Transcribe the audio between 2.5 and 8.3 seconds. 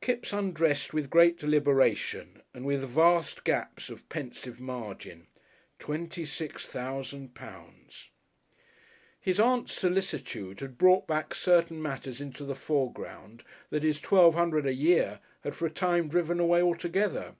and with vast gaps of pensive margin. Twenty six thousand pounds!